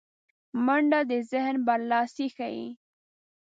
[0.65, 2.67] منډه د ذهن برلاسی ښيي